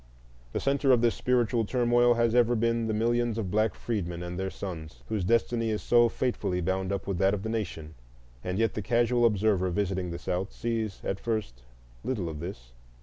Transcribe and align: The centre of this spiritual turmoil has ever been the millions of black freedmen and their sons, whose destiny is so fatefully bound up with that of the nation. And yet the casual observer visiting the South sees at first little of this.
The 0.51 0.59
centre 0.59 0.91
of 0.91 1.01
this 1.01 1.13
spiritual 1.13 1.63
turmoil 1.63 2.15
has 2.15 2.33
ever 2.33 2.55
been 2.55 2.87
the 2.87 2.93
millions 2.95 3.37
of 3.37 3.51
black 3.51 3.75
freedmen 3.75 4.23
and 4.23 4.35
their 4.39 4.49
sons, 4.49 5.03
whose 5.09 5.23
destiny 5.23 5.69
is 5.69 5.83
so 5.83 6.09
fatefully 6.09 6.59
bound 6.59 6.91
up 6.91 7.05
with 7.05 7.19
that 7.19 7.35
of 7.35 7.43
the 7.43 7.49
nation. 7.49 7.93
And 8.43 8.57
yet 8.57 8.73
the 8.73 8.81
casual 8.81 9.25
observer 9.27 9.69
visiting 9.69 10.09
the 10.09 10.17
South 10.17 10.51
sees 10.53 11.01
at 11.03 11.19
first 11.19 11.61
little 12.03 12.29
of 12.29 12.39
this. 12.39 12.71